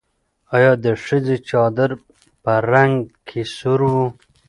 ایا 0.55 0.71
د 0.85 0.85
ښځې 1.03 1.37
چادر 1.49 1.91
په 2.43 2.53
رنګ 2.71 2.95
کې 3.27 3.41
سور 3.57 3.81
و؟ 3.93 3.93